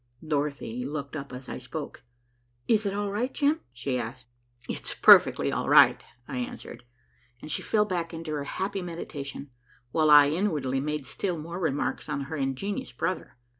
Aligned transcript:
Dorothy 0.27 0.83
looked 0.83 1.15
up 1.15 1.31
as 1.31 1.47
I 1.47 1.59
spoke. 1.59 2.01
"Is 2.67 2.87
it 2.87 2.93
all 2.95 3.11
right, 3.11 3.31
Jim?" 3.31 3.59
she 3.71 3.99
asked. 3.99 4.29
"It 4.67 4.81
is 4.83 4.95
perfectly 4.95 5.51
all 5.51 5.69
right," 5.69 6.03
I 6.27 6.37
answered, 6.37 6.83
and 7.39 7.51
she 7.51 7.61
fell 7.61 7.85
back 7.85 8.11
into 8.11 8.31
her 8.33 8.45
happy 8.45 8.81
meditation, 8.81 9.51
while 9.91 10.09
I 10.09 10.29
inwardly 10.31 10.79
made 10.79 11.05
still 11.05 11.37
more 11.37 11.59
remarks 11.59 12.09
on 12.09 12.21
her 12.21 12.35
ingenious 12.35 12.91
brother. 12.91 13.37